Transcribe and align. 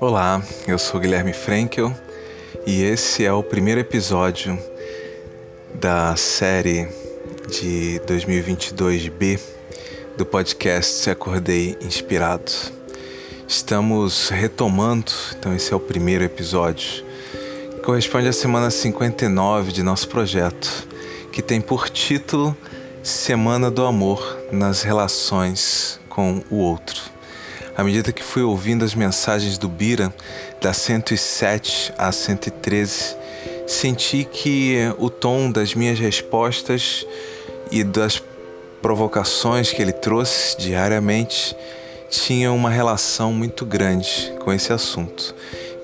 Olá, 0.00 0.42
eu 0.66 0.78
sou 0.78 0.98
Guilherme 0.98 1.32
Frankel 1.32 1.94
e 2.66 2.82
esse 2.82 3.24
é 3.24 3.32
o 3.32 3.42
primeiro 3.42 3.80
episódio 3.80 4.58
da 5.74 6.16
série 6.16 6.88
de 7.48 8.00
2022B 8.06 9.38
do 10.16 10.26
podcast 10.26 11.08
Acordei 11.08 11.76
Inspirado. 11.80 12.79
Estamos 13.50 14.28
retomando, 14.28 15.10
então 15.36 15.52
esse 15.52 15.72
é 15.72 15.76
o 15.76 15.80
primeiro 15.80 16.22
episódio, 16.22 17.04
que 17.72 17.80
corresponde 17.80 18.28
à 18.28 18.32
semana 18.32 18.70
59 18.70 19.72
de 19.72 19.82
nosso 19.82 20.06
projeto, 20.06 20.86
que 21.32 21.42
tem 21.42 21.60
por 21.60 21.90
título 21.90 22.56
Semana 23.02 23.68
do 23.68 23.84
Amor 23.84 24.38
nas 24.52 24.82
Relações 24.82 25.98
com 26.08 26.44
o 26.48 26.58
Outro. 26.58 27.02
À 27.76 27.82
medida 27.82 28.12
que 28.12 28.22
fui 28.22 28.42
ouvindo 28.42 28.84
as 28.84 28.94
mensagens 28.94 29.58
do 29.58 29.68
Bira, 29.68 30.14
da 30.62 30.72
107 30.72 31.92
a 31.98 32.12
113, 32.12 33.16
senti 33.66 34.22
que 34.22 34.76
o 34.96 35.10
tom 35.10 35.50
das 35.50 35.74
minhas 35.74 35.98
respostas 35.98 37.04
e 37.68 37.82
das 37.82 38.22
provocações 38.80 39.72
que 39.72 39.82
ele 39.82 39.92
trouxe 39.92 40.56
diariamente 40.56 41.56
tinha 42.10 42.50
uma 42.50 42.68
relação 42.68 43.32
muito 43.32 43.64
grande 43.64 44.34
com 44.40 44.52
esse 44.52 44.72
assunto. 44.72 45.34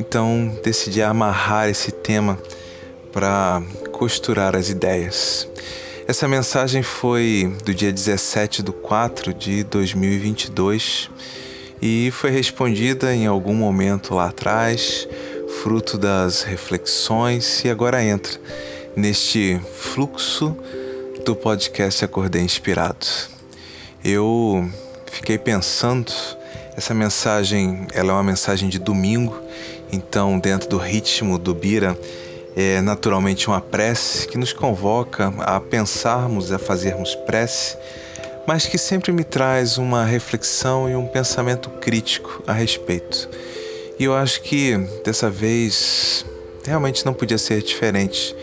Então 0.00 0.58
decidi 0.64 1.02
amarrar 1.02 1.68
esse 1.68 1.92
tema 1.92 2.38
para 3.12 3.62
costurar 3.92 4.56
as 4.56 4.70
ideias. 4.70 5.46
Essa 6.08 6.26
mensagem 6.26 6.82
foi 6.82 7.54
do 7.64 7.72
dia 7.72 7.92
17 7.92 8.62
de 8.62 8.72
4 8.72 9.32
de 9.34 9.62
2022 9.64 11.10
e 11.80 12.10
foi 12.10 12.30
respondida 12.30 13.14
em 13.14 13.26
algum 13.26 13.54
momento 13.54 14.14
lá 14.14 14.26
atrás, 14.28 15.06
fruto 15.62 15.98
das 15.98 16.42
reflexões, 16.42 17.64
e 17.64 17.70
agora 17.70 18.02
entra 18.02 18.40
neste 18.96 19.60
fluxo 19.76 20.56
do 21.24 21.36
podcast 21.36 22.04
Acordei 22.04 22.42
Inspirado. 22.42 23.06
Eu 24.02 24.68
fiquei 25.14 25.38
pensando, 25.38 26.12
essa 26.76 26.92
mensagem, 26.92 27.86
ela 27.94 28.10
é 28.10 28.12
uma 28.14 28.22
mensagem 28.22 28.68
de 28.68 28.78
domingo, 28.78 29.40
então 29.90 30.38
dentro 30.38 30.68
do 30.68 30.76
ritmo 30.76 31.38
do 31.38 31.54
Bira, 31.54 31.98
é 32.56 32.80
naturalmente 32.80 33.48
uma 33.48 33.60
prece 33.60 34.28
que 34.28 34.38
nos 34.38 34.52
convoca 34.52 35.32
a 35.38 35.58
pensarmos, 35.58 36.52
a 36.52 36.58
fazermos 36.58 37.14
prece 37.14 37.76
mas 38.46 38.66
que 38.66 38.76
sempre 38.76 39.12
me 39.12 39.24
traz 39.24 39.78
uma 39.78 40.04
reflexão 40.04 40.88
e 40.88 40.94
um 40.94 41.06
pensamento 41.06 41.70
crítico 41.70 42.42
a 42.46 42.52
respeito. 42.52 43.28
E 43.98 44.04
eu 44.04 44.14
acho 44.14 44.42
que 44.42 44.76
dessa 45.04 45.30
vez 45.30 46.26
realmente 46.64 47.06
não 47.06 47.14
podia 47.14 47.38
ser 47.38 47.62
diferente, 47.62 48.34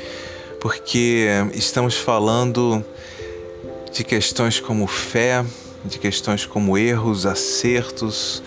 porque 0.59 1.27
estamos 1.53 1.95
falando 1.95 2.83
de 3.91 4.03
questões 4.03 4.59
como 4.59 4.87
fé, 4.87 5.43
de 5.85 5.97
questões 5.97 6.45
como 6.45 6.77
erros, 6.77 7.25
acertos, 7.25 8.43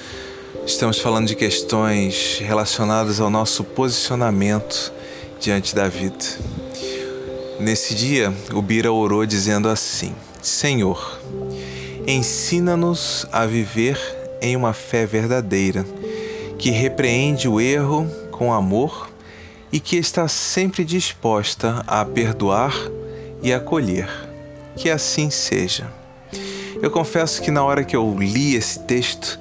estamos 0.66 0.98
falando 0.98 1.26
de 1.26 1.34
questões 1.34 2.38
relacionadas 2.38 3.20
ao 3.20 3.28
nosso 3.28 3.64
posicionamento 3.64 4.92
diante 5.40 5.74
da 5.74 5.88
vida. 5.88 6.24
Nesse 7.58 7.94
dia, 7.94 8.32
o 8.52 8.62
Bira 8.62 8.92
orou 8.92 9.26
dizendo 9.26 9.68
assim: 9.68 10.14
Senhor, 10.42 11.20
ensina-nos 12.06 13.26
a 13.32 13.46
viver 13.46 13.98
em 14.40 14.56
uma 14.56 14.72
fé 14.72 15.06
verdadeira, 15.06 15.84
que 16.58 16.70
repreende 16.70 17.48
o 17.48 17.60
erro 17.60 18.06
com 18.30 18.52
amor 18.52 19.08
e 19.72 19.80
que 19.80 19.96
está 19.96 20.28
sempre 20.28 20.84
disposta 20.84 21.82
a 21.86 22.04
perdoar 22.04 22.74
e 23.42 23.52
acolher. 23.52 24.08
Que 24.76 24.90
assim 24.90 25.30
seja. 25.30 26.03
Eu 26.82 26.90
confesso 26.90 27.40
que 27.40 27.50
na 27.50 27.62
hora 27.64 27.84
que 27.84 27.96
eu 27.96 28.16
li 28.18 28.54
esse 28.54 28.80
texto, 28.80 29.38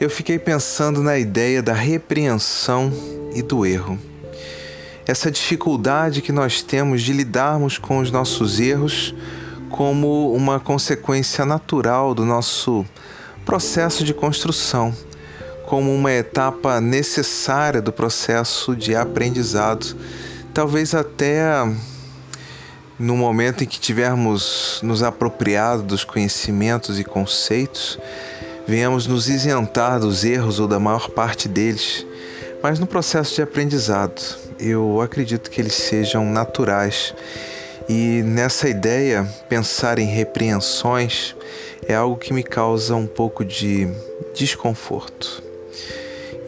eu 0.00 0.10
fiquei 0.10 0.38
pensando 0.38 1.02
na 1.02 1.18
ideia 1.18 1.62
da 1.62 1.72
repreensão 1.72 2.92
e 3.34 3.42
do 3.42 3.64
erro. 3.64 3.98
Essa 5.06 5.30
dificuldade 5.30 6.22
que 6.22 6.32
nós 6.32 6.62
temos 6.62 7.02
de 7.02 7.12
lidarmos 7.12 7.78
com 7.78 7.98
os 7.98 8.10
nossos 8.10 8.58
erros 8.58 9.14
como 9.70 10.32
uma 10.32 10.60
consequência 10.60 11.44
natural 11.44 12.14
do 12.14 12.24
nosso 12.24 12.86
processo 13.44 14.04
de 14.04 14.14
construção, 14.14 14.94
como 15.66 15.92
uma 15.92 16.12
etapa 16.12 16.80
necessária 16.80 17.82
do 17.82 17.92
processo 17.92 18.76
de 18.76 18.94
aprendizado, 18.94 19.96
talvez 20.54 20.94
até 20.94 21.66
no 22.98 23.16
momento 23.16 23.64
em 23.64 23.66
que 23.66 23.80
tivermos 23.80 24.80
nos 24.82 25.02
apropriado 25.02 25.82
dos 25.82 26.04
conhecimentos 26.04 26.98
e 26.98 27.04
conceitos, 27.04 27.98
venhamos 28.66 29.06
nos 29.06 29.28
isentar 29.28 30.00
dos 30.00 30.24
erros 30.24 30.60
ou 30.60 30.68
da 30.68 30.78
maior 30.78 31.10
parte 31.10 31.48
deles, 31.48 32.06
mas 32.62 32.78
no 32.78 32.86
processo 32.86 33.34
de 33.34 33.42
aprendizado, 33.42 34.22
eu 34.58 35.00
acredito 35.00 35.50
que 35.50 35.60
eles 35.60 35.74
sejam 35.74 36.24
naturais 36.24 37.14
e 37.88 38.22
nessa 38.22 38.68
ideia, 38.68 39.28
pensar 39.48 39.98
em 39.98 40.06
repreensões 40.06 41.36
é 41.86 41.94
algo 41.94 42.16
que 42.16 42.32
me 42.32 42.42
causa 42.42 42.94
um 42.94 43.06
pouco 43.06 43.44
de 43.44 43.86
desconforto. 44.34 45.42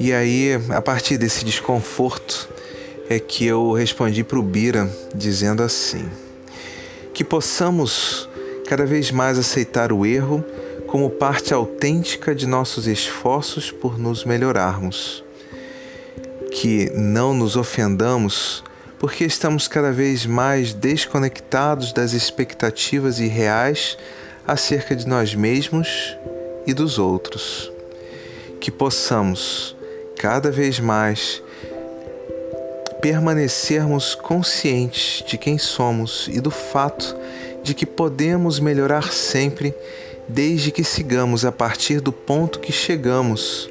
E 0.01 0.15
aí, 0.15 0.59
a 0.71 0.81
partir 0.81 1.19
desse 1.19 1.45
desconforto, 1.45 2.49
é 3.09 3.19
que 3.19 3.47
eu 3.47 3.73
respondi 3.73 4.25
para 4.25 4.39
o 4.39 4.43
Bira 4.43 4.91
dizendo 5.15 5.63
assim: 5.63 6.09
que 7.17 7.25
possamos 7.25 8.29
cada 8.69 8.85
vez 8.85 9.11
mais 9.11 9.39
aceitar 9.39 9.91
o 9.91 10.05
erro 10.05 10.45
como 10.87 11.09
parte 11.09 11.55
autêntica 11.55 12.35
de 12.35 12.47
nossos 12.47 12.87
esforços 12.87 13.71
por 13.71 13.99
nos 13.99 14.23
melhorarmos, 14.27 15.25
que 16.53 16.91
não 16.95 17.33
nos 17.33 17.57
ofendamos 17.57 18.63
porque 18.99 19.25
estamos 19.25 19.67
cada 19.67 19.91
vez 19.91 20.27
mais 20.27 20.75
desconectados 20.75 21.91
das 21.91 22.13
expectativas 22.13 23.19
irreais 23.19 23.97
acerca 24.47 24.95
de 24.95 25.09
nós 25.09 25.35
mesmos 25.35 26.15
e 26.67 26.75
dos 26.75 26.99
outros. 26.99 27.73
Que 28.61 28.71
possamos 28.71 29.75
cada 30.19 30.51
vez 30.51 30.79
mais 30.79 31.43
permanecermos 33.01 34.15
conscientes 34.15 35.25
de 35.27 35.37
quem 35.37 35.59
somos 35.59 36.29
e 36.33 36.41
do 36.41 36.51
fato 36.51 37.17
de 37.63 37.75
que 37.75 37.85
podemos 37.85 38.61
melhorar 38.61 39.13
sempre, 39.13 39.75
desde 40.29 40.71
que 40.71 40.85
sigamos 40.85 41.45
a 41.45 41.53
partir 41.53 42.01
do 42.01 42.13
ponto 42.13 42.61
que 42.61 42.73
chegamos 42.73 43.69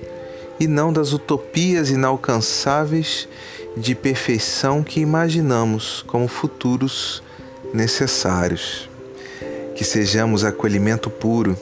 e 0.59 0.67
não 0.67 0.91
das 0.91 1.11
utopias 1.11 1.89
inalcançáveis 1.89 3.27
de 3.75 3.93
perfeição 3.93 4.83
que 4.83 4.99
imaginamos 4.99 6.03
como 6.07 6.27
futuros 6.27 7.21
necessários. 7.73 8.89
Que 9.75 9.83
sejamos 9.83 10.45
acolhimento 10.45 11.09
puro, 11.09 11.57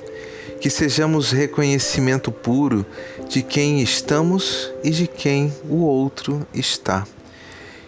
que 0.62 0.69
sejamos 0.69 1.31
reconhecimento 1.31 2.31
puro 2.31 2.85
de 3.28 3.41
quem 3.41 3.81
estamos 3.81 4.72
e 4.84 4.91
de 4.91 5.07
quem 5.07 5.51
o 5.68 5.78
outro 5.78 6.45
está. 6.53 7.06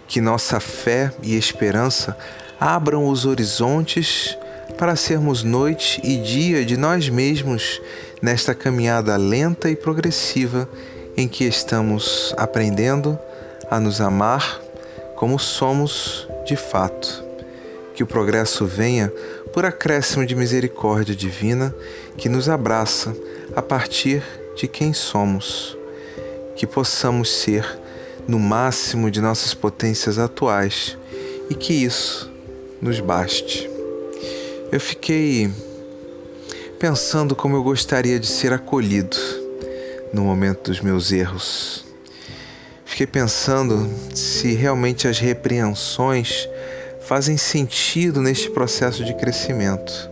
Que 0.08 0.22
nossa 0.22 0.60
fé 0.60 1.12
e 1.22 1.36
esperança 1.36 2.18
abram 2.60 3.08
os 3.08 3.26
horizontes 3.26 4.38
para 4.78 4.96
sermos 4.96 5.44
noite 5.44 6.02
e 6.04 6.18
dia 6.18 6.66
de 6.66 6.78
nós 6.78 7.10
mesmos 7.10 7.82
nesta 8.22 8.54
caminhada 8.54 9.16
lenta 9.16 9.70
e 9.70 9.76
progressiva 9.76 10.68
em 11.16 11.28
que 11.28 11.46
estamos 11.46 12.34
aprendendo 12.38 13.18
a 13.70 13.80
nos 13.80 14.02
amar 14.02 14.60
como 15.16 15.40
somos 15.40 16.28
de 16.46 16.56
fato. 16.56 17.24
Que 17.94 18.04
o 18.04 18.08
progresso 18.08 18.66
venha 18.66 19.12
por 19.54 19.66
acréscimo 19.66 20.26
de 20.26 20.36
misericórdia 20.36 21.16
divina 21.16 21.74
que 22.18 22.28
nos 22.28 22.50
abraça 22.50 23.16
a 23.56 23.62
partir 23.62 24.22
de 24.58 24.68
quem 24.68 24.94
somos. 24.94 25.78
Que 26.58 26.68
possamos 26.68 27.30
ser 27.32 27.66
no 28.28 28.40
máximo 28.40 29.12
de 29.12 29.22
nossas 29.22 29.54
potências 29.54 30.18
atuais 30.18 30.98
e 31.50 31.56
que 31.56 31.74
isso 31.74 32.32
nos 32.82 33.00
baste. 33.00 33.70
Eu 34.72 34.80
fiquei 34.80 35.52
pensando 36.80 37.36
como 37.36 37.56
eu 37.56 37.64
gostaria 37.64 38.20
de 38.20 38.28
ser 38.28 38.52
acolhido 38.54 39.18
no 40.14 40.24
momento 40.24 40.72
dos 40.72 40.82
meus 40.82 41.12
erros 41.12 41.86
fiquei 42.96 43.08
pensando 43.08 43.90
se 44.16 44.54
realmente 44.54 45.06
as 45.06 45.20
repreensões 45.20 46.48
fazem 47.02 47.36
sentido 47.36 48.22
neste 48.22 48.50
processo 48.50 49.04
de 49.04 49.14
crescimento, 49.14 50.10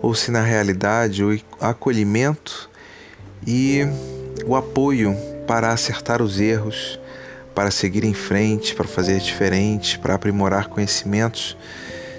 ou 0.00 0.14
se 0.14 0.30
na 0.30 0.40
realidade 0.40 1.24
o 1.24 1.36
acolhimento 1.60 2.70
e 3.44 3.80
o 4.46 4.54
apoio 4.54 5.16
para 5.48 5.72
acertar 5.72 6.22
os 6.22 6.38
erros, 6.38 6.96
para 7.54 7.70
seguir 7.70 8.04
em 8.04 8.14
frente, 8.14 8.74
para 8.74 8.86
fazer 8.86 9.18
diferente, 9.20 9.98
para 9.98 10.14
aprimorar 10.14 10.68
conhecimentos, 10.68 11.56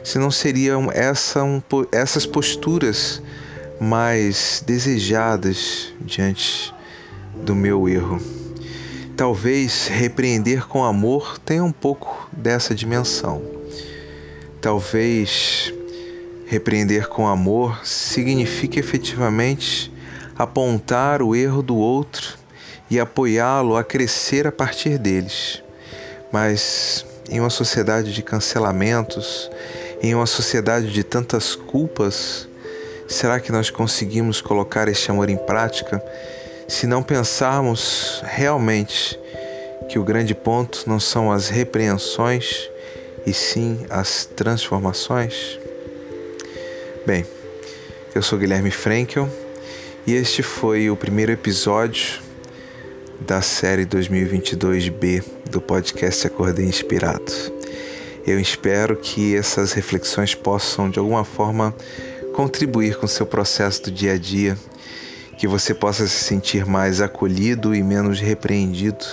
se 0.03 0.19
não 0.19 0.29
seriam 0.29 0.89
essa, 0.91 1.43
um, 1.43 1.61
essas 1.91 2.25
posturas 2.25 3.21
mais 3.79 4.63
desejadas 4.65 5.93
diante 6.01 6.73
do 7.43 7.55
meu 7.55 7.87
erro. 7.87 8.19
Talvez 9.15 9.87
repreender 9.87 10.67
com 10.67 10.83
amor 10.83 11.37
tenha 11.39 11.63
um 11.63 11.71
pouco 11.71 12.29
dessa 12.31 12.73
dimensão. 12.73 13.41
Talvez 14.59 15.73
repreender 16.45 17.07
com 17.07 17.27
amor 17.27 17.85
signifique 17.85 18.79
efetivamente 18.79 19.91
apontar 20.37 21.21
o 21.21 21.35
erro 21.35 21.61
do 21.61 21.75
outro 21.75 22.42
e 22.89 22.99
apoiá-lo 22.99 23.75
a 23.75 23.83
crescer 23.83 24.47
a 24.47 24.51
partir 24.51 24.97
deles. 24.97 25.63
Mas 26.31 27.05
em 27.29 27.39
uma 27.39 27.49
sociedade 27.49 28.13
de 28.13 28.21
cancelamentos, 28.21 29.49
em 30.01 30.13
uma 30.13 30.25
sociedade 30.25 30.91
de 30.91 31.03
tantas 31.03 31.55
culpas, 31.55 32.47
será 33.07 33.39
que 33.39 33.51
nós 33.51 33.69
conseguimos 33.69 34.41
colocar 34.41 34.87
este 34.87 35.09
amor 35.11 35.29
em 35.29 35.37
prática 35.37 36.03
se 36.67 36.87
não 36.87 37.03
pensarmos 37.03 38.21
realmente 38.25 39.19
que 39.87 39.99
o 39.99 40.03
grande 40.03 40.33
ponto 40.33 40.83
não 40.87 40.99
são 40.99 41.31
as 41.31 41.49
repreensões 41.49 42.69
e 43.25 43.33
sim 43.33 43.85
as 43.89 44.25
transformações? 44.25 45.59
Bem, 47.05 47.25
eu 48.15 48.21
sou 48.21 48.39
Guilherme 48.39 48.71
Frankel 48.71 49.29
e 50.07 50.13
este 50.13 50.41
foi 50.41 50.89
o 50.89 50.95
primeiro 50.95 51.31
episódio 51.31 52.22
da 53.21 53.41
série 53.41 53.85
2022B 53.85 55.23
do 55.49 55.61
podcast 55.61 56.27
Acordei 56.27 56.65
Inspirado. 56.65 57.31
Eu 58.25 58.39
espero 58.39 58.95
que 58.97 59.35
essas 59.35 59.73
reflexões 59.73 60.35
possam 60.35 60.89
de 60.89 60.99
alguma 60.99 61.23
forma 61.23 61.73
contribuir 62.33 62.97
com 62.97 63.07
seu 63.07 63.25
processo 63.25 63.83
do 63.83 63.91
dia 63.91 64.13
a 64.13 64.17
dia 64.17 64.57
que 65.37 65.47
você 65.47 65.73
possa 65.73 66.07
se 66.07 66.23
sentir 66.23 66.65
mais 66.65 67.01
acolhido 67.01 67.75
e 67.75 67.83
menos 67.83 68.19
repreendido, 68.19 69.05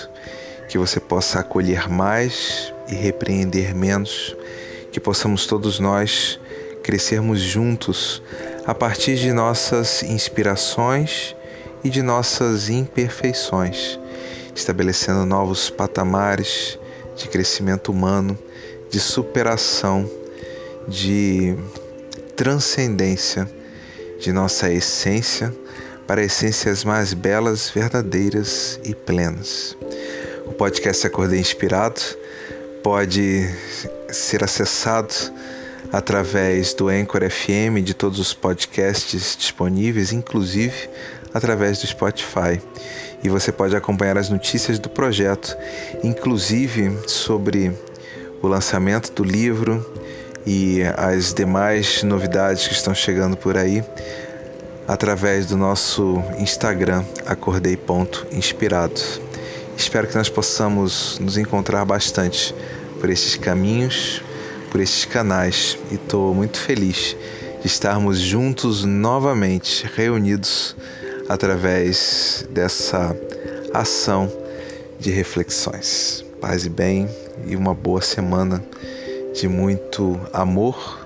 que 0.69 0.77
você 0.77 0.99
possa 0.99 1.39
acolher 1.39 1.89
mais 1.89 2.73
e 2.89 2.95
repreender 2.95 3.75
menos, 3.75 4.35
que 4.91 4.99
possamos 4.99 5.45
todos 5.45 5.79
nós 5.79 6.39
crescermos 6.83 7.39
juntos 7.39 8.21
a 8.65 8.73
partir 8.73 9.15
de 9.15 9.31
nossas 9.31 10.03
inspirações 10.03 11.35
e 11.83 11.89
de 11.89 12.01
nossas 12.01 12.69
imperfeições, 12.69 13.99
estabelecendo 14.55 15.25
novos 15.25 15.69
patamares 15.69 16.77
de 17.15 17.27
crescimento 17.27 17.91
humano, 17.91 18.37
de 18.89 18.99
superação, 18.99 20.09
de 20.87 21.55
transcendência 22.35 23.47
de 24.21 24.31
nossa 24.31 24.71
essência 24.71 25.51
para 26.05 26.23
essências 26.23 26.83
mais 26.83 27.13
belas, 27.13 27.69
verdadeiras 27.69 28.79
e 28.83 28.93
plenas. 28.93 29.75
O 30.45 30.51
podcast 30.51 31.07
Acordei 31.07 31.39
Inspirado 31.39 32.01
pode 32.83 33.49
ser 34.09 34.43
acessado 34.43 35.13
através 35.91 36.73
do 36.73 36.89
Anchor 36.89 37.21
FM, 37.29 37.83
de 37.83 37.93
todos 37.93 38.19
os 38.19 38.33
podcasts 38.33 39.35
disponíveis, 39.37 40.11
inclusive 40.11 40.89
através 41.33 41.79
do 41.79 41.87
Spotify. 41.87 42.61
E 43.23 43.29
você 43.29 43.51
pode 43.51 43.75
acompanhar 43.75 44.17
as 44.17 44.29
notícias 44.29 44.79
do 44.79 44.89
projeto, 44.89 45.55
inclusive 46.03 46.97
sobre 47.07 47.71
o 48.41 48.47
lançamento 48.47 49.11
do 49.13 49.23
livro 49.23 49.85
e 50.45 50.81
as 50.97 51.33
demais 51.33 52.01
novidades 52.03 52.67
que 52.67 52.73
estão 52.73 52.95
chegando 52.95 53.37
por 53.37 53.57
aí 53.57 53.83
através 54.87 55.45
do 55.45 55.55
nosso 55.55 56.21
Instagram 56.37 57.03
acordei.inspirado. 57.25 58.99
Espero 59.77 60.07
que 60.07 60.15
nós 60.15 60.29
possamos 60.29 61.17
nos 61.19 61.37
encontrar 61.37 61.85
bastante 61.85 62.53
por 62.99 63.09
esses 63.09 63.37
caminhos, 63.37 64.21
por 64.71 64.79
esses 64.79 65.03
canais 65.05 65.77
e 65.91 65.95
estou 65.95 66.33
muito 66.33 66.57
feliz 66.57 67.15
de 67.59 67.67
estarmos 67.67 68.17
juntos 68.17 68.85
novamente, 68.85 69.85
reunidos 69.95 70.75
através 71.29 72.47
dessa 72.49 73.15
ação 73.73 74.31
de 74.97 75.11
reflexões. 75.11 76.25
Paz 76.39 76.65
e 76.65 76.69
bem 76.69 77.07
e 77.45 77.55
uma 77.55 77.75
boa 77.75 78.01
semana 78.01 78.63
de 79.33 79.47
muito 79.47 80.19
amor 80.33 81.05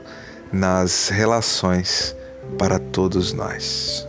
nas 0.54 1.10
relações 1.10 2.16
para 2.58 2.80
todos 2.80 3.34
nós. 3.34 4.08